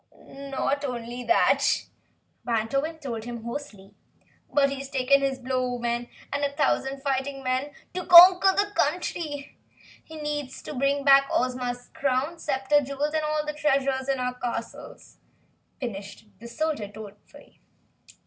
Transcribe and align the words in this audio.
"Not 0.27 0.83
only 0.83 1.23
that," 1.25 1.83
Wantowin 2.43 2.99
told 2.99 3.25
him 3.25 3.43
hoarsely, 3.43 3.93
"but 4.51 4.71
he's 4.71 4.89
taken 4.89 5.21
his 5.21 5.37
Blowmen 5.37 6.09
and 6.33 6.43
a 6.43 6.51
thousand 6.53 7.03
fighting 7.03 7.43
men 7.43 7.69
to 7.93 8.07
conquer 8.07 8.51
the 8.53 8.71
country! 8.73 9.59
He 10.03 10.17
intends 10.17 10.63
to 10.63 10.73
bring 10.73 11.03
back 11.03 11.29
Ozma's 11.31 11.89
crown, 11.93 12.39
scepter, 12.39 12.81
jewels 12.81 13.13
and 13.13 13.21
all 13.21 13.45
the 13.45 13.53
treasures 13.53 14.09
in 14.09 14.19
our 14.19 14.33
castle!" 14.33 14.97
finished 15.79 16.25
the 16.39 16.47
Soldier, 16.47 16.87
dolefully. 16.87 17.61